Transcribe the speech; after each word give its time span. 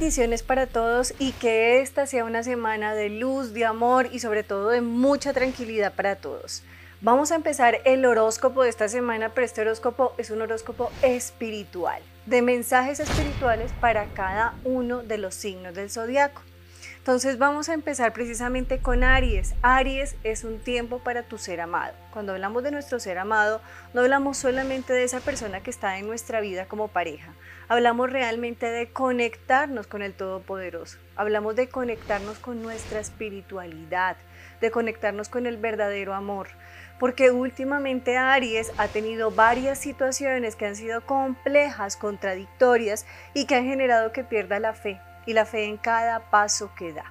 bendiciones 0.00 0.42
para 0.42 0.66
todos 0.66 1.12
y 1.18 1.32
que 1.32 1.82
esta 1.82 2.06
sea 2.06 2.24
una 2.24 2.42
semana 2.42 2.94
de 2.94 3.10
luz, 3.10 3.52
de 3.52 3.66
amor 3.66 4.08
y 4.10 4.20
sobre 4.20 4.42
todo 4.42 4.70
de 4.70 4.80
mucha 4.80 5.34
tranquilidad 5.34 5.92
para 5.92 6.16
todos. 6.16 6.62
Vamos 7.02 7.32
a 7.32 7.34
empezar 7.34 7.82
el 7.84 8.06
horóscopo 8.06 8.62
de 8.62 8.70
esta 8.70 8.88
semana, 8.88 9.28
pero 9.28 9.44
este 9.44 9.60
horóscopo 9.60 10.14
es 10.16 10.30
un 10.30 10.40
horóscopo 10.40 10.90
espiritual, 11.02 12.00
de 12.24 12.40
mensajes 12.40 12.98
espirituales 12.98 13.72
para 13.78 14.06
cada 14.14 14.54
uno 14.64 15.02
de 15.02 15.18
los 15.18 15.34
signos 15.34 15.74
del 15.74 15.90
zodiaco. 15.90 16.40
Entonces 16.96 17.36
vamos 17.36 17.68
a 17.68 17.74
empezar 17.74 18.14
precisamente 18.14 18.78
con 18.78 19.04
Aries. 19.04 19.52
Aries 19.60 20.16
es 20.24 20.44
un 20.44 20.60
tiempo 20.60 21.00
para 21.00 21.24
tu 21.24 21.36
ser 21.36 21.60
amado. 21.60 21.92
Cuando 22.10 22.32
hablamos 22.32 22.62
de 22.62 22.70
nuestro 22.70 23.00
ser 23.00 23.18
amado, 23.18 23.60
no 23.92 24.00
hablamos 24.00 24.38
solamente 24.38 24.94
de 24.94 25.04
esa 25.04 25.20
persona 25.20 25.62
que 25.62 25.68
está 25.68 25.98
en 25.98 26.06
nuestra 26.06 26.40
vida 26.40 26.64
como 26.64 26.88
pareja. 26.88 27.34
Hablamos 27.70 28.10
realmente 28.10 28.66
de 28.66 28.92
conectarnos 28.92 29.86
con 29.86 30.02
el 30.02 30.12
Todopoderoso. 30.12 30.98
Hablamos 31.14 31.54
de 31.54 31.68
conectarnos 31.68 32.40
con 32.40 32.62
nuestra 32.62 32.98
espiritualidad, 32.98 34.16
de 34.60 34.72
conectarnos 34.72 35.28
con 35.28 35.46
el 35.46 35.56
verdadero 35.56 36.14
amor. 36.14 36.48
Porque 36.98 37.30
últimamente 37.30 38.16
Aries 38.16 38.72
ha 38.76 38.88
tenido 38.88 39.30
varias 39.30 39.78
situaciones 39.78 40.56
que 40.56 40.66
han 40.66 40.74
sido 40.74 41.06
complejas, 41.06 41.96
contradictorias 41.96 43.06
y 43.34 43.46
que 43.46 43.54
han 43.54 43.66
generado 43.66 44.10
que 44.10 44.24
pierda 44.24 44.58
la 44.58 44.74
fe 44.74 45.00
y 45.24 45.32
la 45.32 45.46
fe 45.46 45.66
en 45.66 45.76
cada 45.76 46.28
paso 46.28 46.72
que 46.76 46.92
da. 46.92 47.04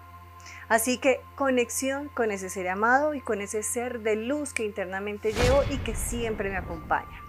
Así 0.67 0.97
que 0.97 1.21
conexión 1.35 2.09
con 2.09 2.31
ese 2.31 2.49
ser 2.49 2.67
amado 2.67 3.13
y 3.13 3.21
con 3.21 3.39
ese 3.39 3.63
ser 3.63 4.01
de 4.01 4.17
luz 4.17 4.53
que 4.53 4.65
internamente 4.65 5.31
llevo 5.31 5.63
y 5.69 5.77
que 5.77 5.95
siempre 5.95 6.49
me 6.49 6.57
acompaña. 6.57 7.28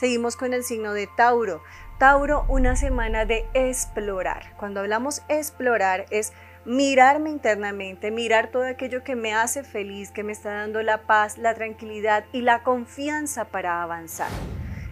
Seguimos 0.00 0.34
con 0.34 0.54
el 0.54 0.64
signo 0.64 0.94
de 0.94 1.06
Tauro. 1.06 1.62
Tauro, 1.98 2.46
una 2.48 2.74
semana 2.74 3.26
de 3.26 3.44
explorar. 3.52 4.54
Cuando 4.56 4.80
hablamos 4.80 5.20
explorar 5.28 6.06
es 6.08 6.32
mirarme 6.64 7.28
internamente, 7.28 8.10
mirar 8.10 8.50
todo 8.50 8.64
aquello 8.64 9.04
que 9.04 9.14
me 9.14 9.34
hace 9.34 9.62
feliz, 9.62 10.10
que 10.10 10.24
me 10.24 10.32
está 10.32 10.54
dando 10.54 10.82
la 10.82 11.02
paz, 11.02 11.36
la 11.36 11.52
tranquilidad 11.52 12.24
y 12.32 12.40
la 12.40 12.62
confianza 12.62 13.48
para 13.48 13.82
avanzar. 13.82 14.30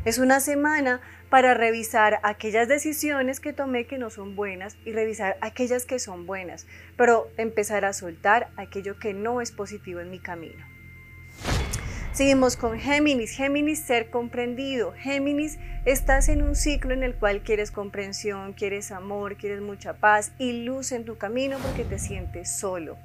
Es 0.04 0.18
una 0.18 0.40
semana 0.40 1.00
para 1.30 1.54
revisar 1.54 2.20
aquellas 2.22 2.68
decisiones 2.68 3.40
que 3.40 3.54
tomé 3.54 3.86
que 3.86 3.96
no 3.96 4.10
son 4.10 4.36
buenas 4.36 4.76
y 4.84 4.92
revisar 4.92 5.38
aquellas 5.40 5.86
que 5.86 6.00
son 6.00 6.26
buenas, 6.26 6.66
pero 6.98 7.30
empezar 7.38 7.86
a 7.86 7.94
soltar 7.94 8.50
aquello 8.58 8.98
que 8.98 9.14
no 9.14 9.40
es 9.40 9.52
positivo 9.52 10.00
en 10.00 10.10
mi 10.10 10.18
camino. 10.18 10.77
Seguimos 12.12 12.56
con 12.56 12.78
Géminis. 12.78 13.30
Géminis, 13.30 13.80
ser 13.80 14.10
comprendido. 14.10 14.92
Géminis, 14.92 15.58
estás 15.84 16.28
en 16.28 16.42
un 16.42 16.56
ciclo 16.56 16.92
en 16.92 17.02
el 17.02 17.14
cual 17.14 17.42
quieres 17.42 17.70
comprensión, 17.70 18.54
quieres 18.54 18.90
amor, 18.90 19.36
quieres 19.36 19.60
mucha 19.60 19.92
paz 19.94 20.32
y 20.38 20.64
luz 20.64 20.90
en 20.90 21.04
tu 21.04 21.16
camino 21.16 21.58
porque 21.58 21.84
te 21.84 21.98
sientes 21.98 22.50
solo. 22.58 22.96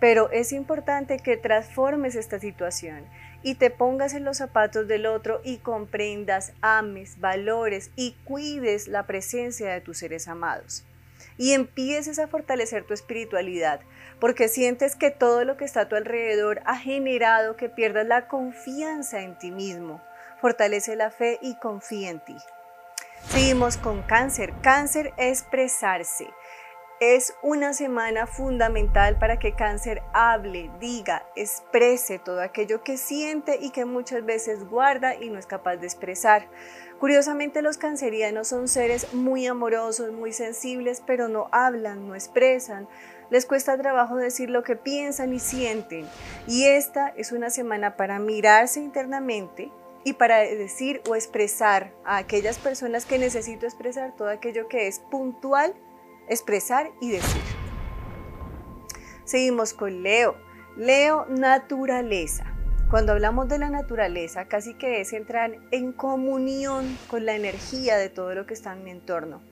Pero 0.00 0.30
es 0.32 0.52
importante 0.52 1.18
que 1.18 1.36
transformes 1.36 2.16
esta 2.16 2.40
situación 2.40 3.04
y 3.42 3.54
te 3.54 3.70
pongas 3.70 4.14
en 4.14 4.24
los 4.24 4.38
zapatos 4.38 4.88
del 4.88 5.06
otro 5.06 5.40
y 5.44 5.58
comprendas, 5.58 6.52
ames, 6.60 7.20
valores 7.20 7.90
y 7.94 8.16
cuides 8.24 8.88
la 8.88 9.06
presencia 9.06 9.70
de 9.70 9.80
tus 9.80 9.98
seres 9.98 10.26
amados. 10.26 10.84
Y 11.40 11.54
empieces 11.54 12.18
a 12.18 12.28
fortalecer 12.28 12.84
tu 12.84 12.92
espiritualidad, 12.92 13.80
porque 14.20 14.48
sientes 14.48 14.94
que 14.94 15.10
todo 15.10 15.46
lo 15.46 15.56
que 15.56 15.64
está 15.64 15.80
a 15.80 15.88
tu 15.88 15.96
alrededor 15.96 16.60
ha 16.66 16.76
generado 16.76 17.56
que 17.56 17.70
pierdas 17.70 18.06
la 18.06 18.28
confianza 18.28 19.22
en 19.22 19.38
ti 19.38 19.50
mismo. 19.50 20.02
Fortalece 20.42 20.96
la 20.96 21.10
fe 21.10 21.38
y 21.40 21.54
confía 21.54 22.10
en 22.10 22.20
ti. 22.20 22.36
Seguimos 23.30 23.78
con 23.78 24.02
cáncer. 24.02 24.52
Cáncer 24.60 25.14
es 25.16 25.40
expresarse. 25.40 26.26
Es 27.00 27.34
una 27.40 27.72
semana 27.72 28.26
fundamental 28.26 29.18
para 29.18 29.38
que 29.38 29.54
cáncer 29.54 30.02
hable, 30.12 30.70
diga, 30.80 31.24
exprese 31.34 32.18
todo 32.18 32.42
aquello 32.42 32.84
que 32.84 32.98
siente 32.98 33.56
y 33.58 33.70
que 33.70 33.86
muchas 33.86 34.22
veces 34.26 34.68
guarda 34.68 35.14
y 35.14 35.30
no 35.30 35.38
es 35.38 35.46
capaz 35.46 35.78
de 35.78 35.86
expresar. 35.86 36.46
Curiosamente 36.98 37.62
los 37.62 37.78
cancerianos 37.78 38.48
son 38.48 38.68
seres 38.68 39.14
muy 39.14 39.46
amorosos, 39.46 40.12
muy 40.12 40.34
sensibles, 40.34 41.02
pero 41.06 41.28
no 41.28 41.48
hablan, 41.52 42.06
no 42.06 42.14
expresan. 42.14 42.86
Les 43.30 43.46
cuesta 43.46 43.78
trabajo 43.78 44.16
decir 44.16 44.50
lo 44.50 44.62
que 44.62 44.76
piensan 44.76 45.32
y 45.32 45.38
sienten. 45.38 46.06
Y 46.46 46.66
esta 46.66 47.14
es 47.16 47.32
una 47.32 47.48
semana 47.48 47.96
para 47.96 48.18
mirarse 48.18 48.78
internamente 48.78 49.72
y 50.04 50.12
para 50.12 50.40
decir 50.40 51.00
o 51.08 51.16
expresar 51.16 51.94
a 52.04 52.18
aquellas 52.18 52.58
personas 52.58 53.06
que 53.06 53.18
necesito 53.18 53.64
expresar 53.64 54.14
todo 54.16 54.28
aquello 54.28 54.68
que 54.68 54.86
es 54.86 54.98
puntual 54.98 55.74
expresar 56.30 56.92
y 57.00 57.10
decir. 57.10 57.42
Seguimos 59.24 59.74
con 59.74 60.02
Leo. 60.02 60.36
Leo, 60.76 61.26
naturaleza. 61.28 62.54
Cuando 62.88 63.12
hablamos 63.12 63.48
de 63.48 63.58
la 63.58 63.68
naturaleza, 63.68 64.46
casi 64.46 64.74
que 64.74 65.00
es 65.00 65.12
entrar 65.12 65.58
en 65.70 65.92
comunión 65.92 66.96
con 67.08 67.26
la 67.26 67.34
energía 67.34 67.98
de 67.98 68.08
todo 68.08 68.34
lo 68.34 68.46
que 68.46 68.54
está 68.54 68.72
en 68.72 68.84
mi 68.84 68.90
entorno. 68.90 69.42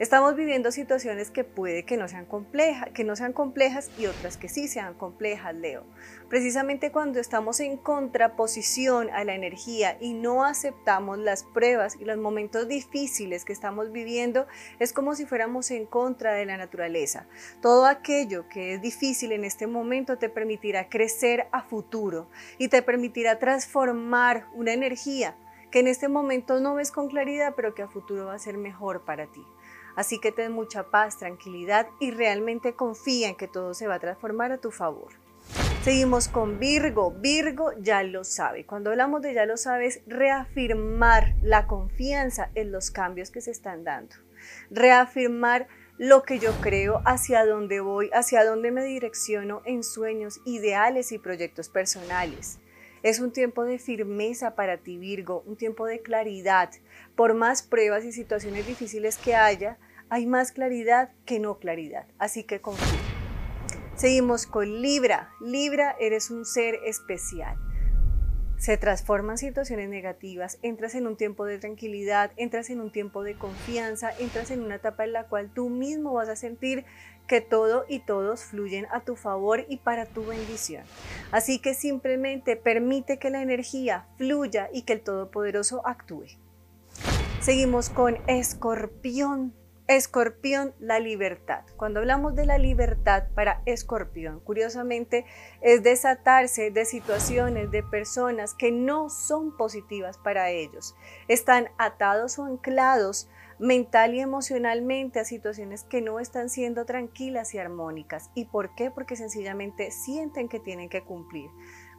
Estamos 0.00 0.34
viviendo 0.34 0.72
situaciones 0.72 1.30
que 1.30 1.44
puede 1.44 1.84
que 1.84 1.96
no 1.96 2.08
sean 2.08 2.26
complejas, 2.26 2.88
que 2.92 3.04
no 3.04 3.14
sean 3.14 3.32
complejas 3.32 3.92
y 3.96 4.06
otras 4.06 4.36
que 4.36 4.48
sí 4.48 4.66
sean 4.66 4.94
complejas, 4.94 5.54
Leo. 5.54 5.84
Precisamente 6.28 6.90
cuando 6.90 7.20
estamos 7.20 7.60
en 7.60 7.76
contraposición 7.76 9.08
a 9.10 9.22
la 9.22 9.36
energía 9.36 9.96
y 10.00 10.14
no 10.14 10.44
aceptamos 10.44 11.18
las 11.18 11.44
pruebas 11.44 11.96
y 12.00 12.06
los 12.06 12.16
momentos 12.16 12.66
difíciles 12.66 13.44
que 13.44 13.52
estamos 13.52 13.92
viviendo, 13.92 14.48
es 14.80 14.92
como 14.92 15.14
si 15.14 15.26
fuéramos 15.26 15.70
en 15.70 15.86
contra 15.86 16.32
de 16.32 16.44
la 16.44 16.56
naturaleza. 16.56 17.28
Todo 17.62 17.86
aquello 17.86 18.48
que 18.48 18.74
es 18.74 18.82
difícil 18.82 19.30
en 19.30 19.44
este 19.44 19.68
momento 19.68 20.18
te 20.18 20.28
permitirá 20.28 20.88
crecer 20.88 21.46
a 21.52 21.62
futuro 21.62 22.28
y 22.58 22.66
te 22.66 22.82
permitirá 22.82 23.38
transformar 23.38 24.48
una 24.54 24.72
energía 24.72 25.36
que 25.70 25.78
en 25.78 25.86
este 25.86 26.08
momento 26.08 26.58
no 26.58 26.74
ves 26.74 26.90
con 26.90 27.08
claridad, 27.08 27.54
pero 27.54 27.76
que 27.76 27.82
a 27.82 27.88
futuro 27.88 28.26
va 28.26 28.34
a 28.34 28.38
ser 28.40 28.58
mejor 28.58 29.04
para 29.04 29.26
ti. 29.26 29.44
Así 29.96 30.18
que 30.18 30.32
ten 30.32 30.52
mucha 30.52 30.90
paz, 30.90 31.18
tranquilidad 31.18 31.88
y 32.00 32.10
realmente 32.10 32.74
confía 32.74 33.28
en 33.28 33.36
que 33.36 33.48
todo 33.48 33.74
se 33.74 33.86
va 33.86 33.96
a 33.96 34.00
transformar 34.00 34.52
a 34.52 34.58
tu 34.58 34.70
favor. 34.70 35.12
Seguimos 35.82 36.28
con 36.28 36.58
Virgo. 36.58 37.10
Virgo 37.10 37.72
ya 37.78 38.02
lo 38.02 38.24
sabe. 38.24 38.64
Cuando 38.64 38.90
hablamos 38.90 39.20
de 39.20 39.34
ya 39.34 39.44
lo 39.44 39.58
sabes, 39.58 40.00
reafirmar 40.06 41.34
la 41.42 41.66
confianza 41.66 42.50
en 42.54 42.72
los 42.72 42.90
cambios 42.90 43.30
que 43.30 43.42
se 43.42 43.50
están 43.50 43.84
dando. 43.84 44.16
Reafirmar 44.70 45.68
lo 45.98 46.22
que 46.22 46.38
yo 46.38 46.52
creo, 46.60 47.02
hacia 47.04 47.44
dónde 47.46 47.80
voy, 47.80 48.10
hacia 48.12 48.44
dónde 48.44 48.72
me 48.72 48.82
direcciono 48.82 49.62
en 49.64 49.84
sueños, 49.84 50.40
ideales 50.44 51.12
y 51.12 51.18
proyectos 51.18 51.68
personales. 51.68 52.58
Es 53.04 53.20
un 53.20 53.32
tiempo 53.32 53.64
de 53.64 53.78
firmeza 53.78 54.54
para 54.54 54.78
ti, 54.78 54.96
Virgo, 54.96 55.42
un 55.44 55.56
tiempo 55.56 55.84
de 55.84 56.00
claridad. 56.00 56.70
Por 57.14 57.34
más 57.34 57.62
pruebas 57.62 58.02
y 58.06 58.12
situaciones 58.12 58.66
difíciles 58.66 59.18
que 59.18 59.34
haya, 59.34 59.76
hay 60.08 60.24
más 60.24 60.52
claridad 60.52 61.12
que 61.26 61.38
no 61.38 61.58
claridad. 61.58 62.06
Así 62.18 62.44
que 62.44 62.62
confía. 62.62 62.98
Seguimos 63.94 64.46
con 64.46 64.80
Libra. 64.80 65.28
Libra, 65.42 65.94
eres 66.00 66.30
un 66.30 66.46
ser 66.46 66.76
especial. 66.86 67.58
Se 68.58 68.76
transforman 68.78 69.36
situaciones 69.36 69.88
negativas, 69.88 70.58
entras 70.62 70.94
en 70.94 71.06
un 71.06 71.16
tiempo 71.16 71.44
de 71.44 71.58
tranquilidad, 71.58 72.32
entras 72.36 72.70
en 72.70 72.80
un 72.80 72.90
tiempo 72.90 73.22
de 73.22 73.34
confianza, 73.34 74.10
entras 74.18 74.50
en 74.50 74.62
una 74.62 74.76
etapa 74.76 75.04
en 75.04 75.12
la 75.12 75.24
cual 75.24 75.50
tú 75.52 75.68
mismo 75.68 76.14
vas 76.14 76.28
a 76.28 76.36
sentir 76.36 76.84
que 77.26 77.40
todo 77.40 77.84
y 77.88 78.00
todos 78.00 78.44
fluyen 78.44 78.86
a 78.90 79.00
tu 79.00 79.16
favor 79.16 79.64
y 79.68 79.78
para 79.78 80.06
tu 80.06 80.24
bendición. 80.24 80.84
Así 81.30 81.58
que 81.58 81.74
simplemente 81.74 82.56
permite 82.56 83.18
que 83.18 83.30
la 83.30 83.42
energía 83.42 84.06
fluya 84.16 84.68
y 84.72 84.82
que 84.82 84.94
el 84.94 85.02
Todopoderoso 85.02 85.86
actúe. 85.86 86.26
Seguimos 87.40 87.90
con 87.90 88.18
Escorpión. 88.26 89.54
Escorpión, 89.86 90.72
la 90.78 90.98
libertad. 90.98 91.64
Cuando 91.76 92.00
hablamos 92.00 92.34
de 92.34 92.46
la 92.46 92.56
libertad 92.56 93.24
para 93.34 93.60
Escorpión, 93.66 94.40
curiosamente 94.40 95.26
es 95.60 95.82
desatarse 95.82 96.70
de 96.70 96.86
situaciones, 96.86 97.70
de 97.70 97.82
personas 97.82 98.54
que 98.54 98.72
no 98.72 99.10
son 99.10 99.54
positivas 99.54 100.16
para 100.16 100.48
ellos. 100.50 100.94
Están 101.28 101.68
atados 101.76 102.38
o 102.38 102.44
anclados 102.44 103.28
mental 103.58 104.14
y 104.14 104.20
emocionalmente 104.20 105.20
a 105.20 105.24
situaciones 105.24 105.84
que 105.84 106.00
no 106.00 106.18
están 106.18 106.48
siendo 106.48 106.86
tranquilas 106.86 107.54
y 107.54 107.58
armónicas. 107.58 108.30
¿Y 108.34 108.46
por 108.46 108.74
qué? 108.74 108.90
Porque 108.90 109.16
sencillamente 109.16 109.90
sienten 109.90 110.48
que 110.48 110.60
tienen 110.60 110.88
que 110.88 111.02
cumplir. 111.02 111.50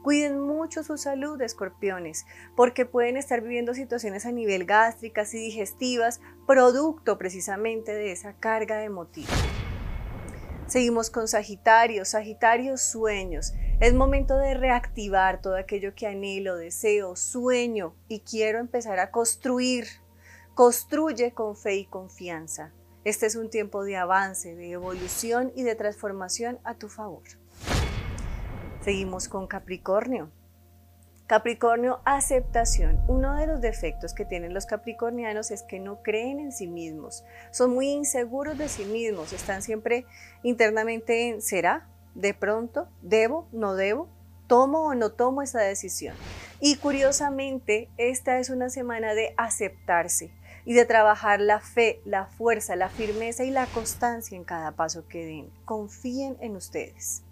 Cuiden 0.06 0.40
mucho 0.40 0.84
su 0.84 1.00
salud, 1.00 1.42
escorpiones, 1.42 2.28
porque 2.56 2.86
pueden 2.86 3.18
estar 3.18 3.42
viviendo 3.42 3.74
situaciones 3.74 4.28
a 4.28 4.32
nivel 4.32 4.66
gástricas 4.66 5.34
y 5.34 5.40
digestivas, 5.40 6.22
producto 6.46 7.18
precisamente 7.18 7.92
de 7.92 8.12
esa 8.12 8.34
carga 8.34 8.84
emotiva. 8.84 9.34
Seguimos 10.68 11.10
con 11.10 11.28
Sagitario, 11.28 12.06
Sagitario 12.06 12.78
sueños. 12.78 13.56
Es 13.80 13.96
momento 13.96 14.38
de 14.38 14.54
reactivar 14.54 15.42
todo 15.42 15.56
aquello 15.56 15.96
que 15.96 16.06
anhelo, 16.06 16.56
deseo, 16.56 17.16
sueño 17.16 17.96
y 18.08 18.20
quiero 18.20 18.60
empezar 18.60 19.00
a 19.00 19.10
construir 19.10 19.88
Construye 20.54 21.34
con 21.34 21.58
fe 21.58 21.78
y 21.78 21.86
confianza. 21.88 22.74
Este 23.06 23.26
es 23.26 23.36
un 23.36 23.50
tiempo 23.50 23.84
de 23.84 23.98
avance, 23.98 24.54
de 24.56 24.70
evolución 24.70 25.52
y 25.56 25.64
de 25.64 25.74
transformación 25.74 26.60
a 26.64 26.76
tu 26.76 26.90
favor. 26.90 27.24
Seguimos 28.86 29.28
con 29.30 29.48
Capricornio. 29.48 30.30
Capricornio, 31.26 32.02
aceptación. 32.06 33.04
Uno 33.08 33.36
de 33.36 33.48
los 33.48 33.60
defectos 33.60 34.14
que 34.14 34.26
tienen 34.26 34.54
los 34.54 34.68
capricornianos 34.68 35.50
es 35.50 35.64
que 35.64 35.80
no 35.80 36.04
creen 36.04 36.40
en 36.40 36.52
sí 36.52 36.68
mismos. 36.68 37.26
Son 37.50 37.74
muy 37.74 37.90
inseguros 37.90 38.60
de 38.60 38.70
sí 38.70 38.86
mismos. 38.86 39.34
Están 39.34 39.64
siempre 39.64 40.06
internamente 40.44 41.30
en 41.30 41.42
¿será? 41.42 41.90
¿De 42.14 42.36
pronto? 42.36 42.88
¿Debo? 43.02 43.48
¿No 43.52 43.74
debo? 43.74 44.08
¿Tomo 44.46 44.84
o 44.84 44.94
no 44.94 45.12
tomo 45.14 45.42
esa 45.42 45.62
decisión? 45.62 46.16
Y 46.60 46.76
curiosamente, 46.76 47.90
esta 47.98 48.38
es 48.38 48.52
una 48.52 48.70
semana 48.70 49.16
de 49.16 49.34
aceptarse 49.36 50.30
y 50.64 50.76
de 50.76 50.86
trabajar 50.86 51.42
la 51.42 51.60
fe, 51.60 52.02
la 52.06 52.28
fuerza, 52.28 52.76
la 52.76 52.90
firmeza 52.90 53.46
y 53.46 53.50
la 53.50 53.66
constancia 53.66 54.38
en 54.38 54.44
cada 54.44 54.74
paso 54.74 55.08
que 55.08 55.26
den. 55.26 55.50
Confíen 55.66 56.38
en 56.40 56.56
ustedes. 56.56 57.25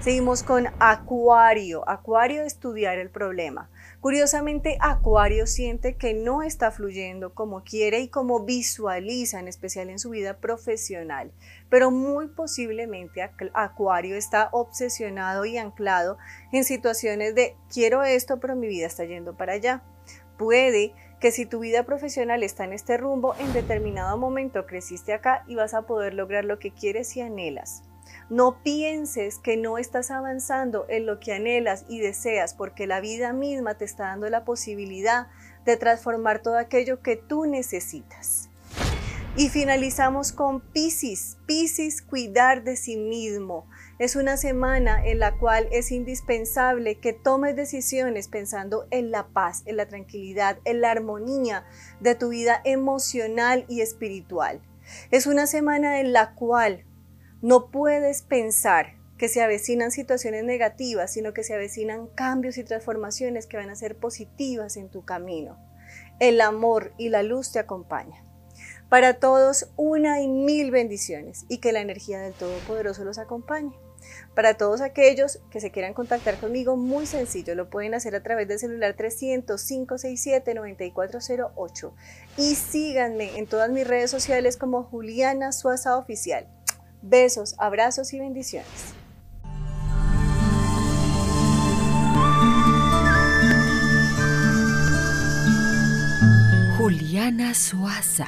Seguimos 0.00 0.44
con 0.44 0.68
Acuario. 0.78 1.82
Acuario 1.88 2.44
estudiar 2.44 2.98
el 2.98 3.10
problema. 3.10 3.68
Curiosamente, 4.00 4.78
Acuario 4.80 5.48
siente 5.48 5.96
que 5.96 6.14
no 6.14 6.42
está 6.42 6.70
fluyendo 6.70 7.34
como 7.34 7.64
quiere 7.64 7.98
y 7.98 8.08
como 8.08 8.44
visualiza, 8.44 9.40
en 9.40 9.48
especial 9.48 9.90
en 9.90 9.98
su 9.98 10.10
vida 10.10 10.38
profesional. 10.38 11.32
Pero 11.68 11.90
muy 11.90 12.28
posiblemente 12.28 13.28
Acuario 13.54 14.14
está 14.14 14.50
obsesionado 14.52 15.44
y 15.44 15.58
anclado 15.58 16.16
en 16.52 16.62
situaciones 16.62 17.34
de 17.34 17.56
quiero 17.68 18.04
esto, 18.04 18.38
pero 18.38 18.54
mi 18.54 18.68
vida 18.68 18.86
está 18.86 19.04
yendo 19.04 19.36
para 19.36 19.54
allá. 19.54 19.82
Puede 20.36 20.94
que 21.20 21.32
si 21.32 21.44
tu 21.44 21.58
vida 21.58 21.82
profesional 21.82 22.44
está 22.44 22.62
en 22.62 22.72
este 22.72 22.98
rumbo, 22.98 23.34
en 23.40 23.52
determinado 23.52 24.16
momento 24.16 24.64
creciste 24.64 25.12
acá 25.12 25.42
y 25.48 25.56
vas 25.56 25.74
a 25.74 25.82
poder 25.82 26.14
lograr 26.14 26.44
lo 26.44 26.60
que 26.60 26.70
quieres 26.70 27.16
y 27.16 27.20
anhelas. 27.20 27.82
No 28.30 28.62
pienses 28.62 29.38
que 29.38 29.56
no 29.56 29.78
estás 29.78 30.10
avanzando 30.10 30.84
en 30.90 31.06
lo 31.06 31.18
que 31.18 31.32
anhelas 31.32 31.86
y 31.88 31.98
deseas, 32.00 32.52
porque 32.52 32.86
la 32.86 33.00
vida 33.00 33.32
misma 33.32 33.78
te 33.78 33.86
está 33.86 34.04
dando 34.04 34.28
la 34.28 34.44
posibilidad 34.44 35.28
de 35.64 35.78
transformar 35.78 36.42
todo 36.42 36.58
aquello 36.58 37.00
que 37.00 37.16
tú 37.16 37.46
necesitas. 37.46 38.50
Y 39.38 39.48
finalizamos 39.50 40.32
con 40.32 40.60
Pisces. 40.60 41.38
Pisces, 41.46 42.02
cuidar 42.02 42.64
de 42.64 42.76
sí 42.76 42.96
mismo. 42.96 43.66
Es 43.98 44.16
una 44.16 44.36
semana 44.36 45.02
en 45.06 45.20
la 45.20 45.38
cual 45.38 45.68
es 45.70 45.92
indispensable 45.92 46.96
que 46.96 47.12
tomes 47.12 47.54
decisiones 47.54 48.28
pensando 48.28 48.88
en 48.90 49.10
la 49.10 49.28
paz, 49.28 49.62
en 49.64 49.76
la 49.76 49.86
tranquilidad, 49.86 50.58
en 50.64 50.80
la 50.80 50.90
armonía 50.90 51.64
de 52.00 52.14
tu 52.14 52.30
vida 52.30 52.60
emocional 52.64 53.64
y 53.68 53.80
espiritual. 53.80 54.60
Es 55.12 55.26
una 55.26 55.46
semana 55.46 56.00
en 56.00 56.12
la 56.12 56.34
cual 56.34 56.84
no 57.40 57.70
puedes 57.70 58.22
pensar 58.22 58.96
que 59.16 59.28
se 59.28 59.42
avecinan 59.42 59.90
situaciones 59.90 60.44
negativas, 60.44 61.12
sino 61.12 61.34
que 61.34 61.42
se 61.42 61.54
avecinan 61.54 62.06
cambios 62.08 62.56
y 62.56 62.64
transformaciones 62.64 63.46
que 63.46 63.56
van 63.56 63.70
a 63.70 63.76
ser 63.76 63.96
positivas 63.96 64.76
en 64.76 64.88
tu 64.88 65.04
camino. 65.04 65.58
El 66.20 66.40
amor 66.40 66.92
y 66.98 67.10
la 67.10 67.22
luz 67.22 67.52
te 67.52 67.58
acompañan. 67.58 68.26
Para 68.88 69.20
todos, 69.20 69.70
una 69.76 70.22
y 70.22 70.28
mil 70.28 70.70
bendiciones 70.70 71.44
y 71.48 71.58
que 71.58 71.72
la 71.72 71.80
energía 71.80 72.20
del 72.20 72.32
Todopoderoso 72.32 73.04
los 73.04 73.18
acompañe. 73.18 73.76
Para 74.34 74.54
todos 74.54 74.80
aquellos 74.80 75.40
que 75.50 75.60
se 75.60 75.70
quieran 75.70 75.92
contactar 75.94 76.38
conmigo, 76.38 76.76
muy 76.76 77.06
sencillo, 77.06 77.54
lo 77.54 77.68
pueden 77.68 77.94
hacer 77.94 78.14
a 78.14 78.22
través 78.22 78.48
del 78.48 78.58
celular 78.58 78.96
300-567-9408 78.96 81.92
y 82.36 82.54
síganme 82.54 83.36
en 83.36 83.46
todas 83.46 83.70
mis 83.70 83.86
redes 83.86 84.10
sociales 84.10 84.56
como 84.56 84.84
Juliana 84.84 85.52
Suaza 85.52 85.98
Oficial. 85.98 86.48
Besos, 87.02 87.54
abrazos 87.58 88.12
y 88.12 88.20
bendiciones. 88.20 88.94
Juliana 96.76 97.54
Suaza. 97.54 98.26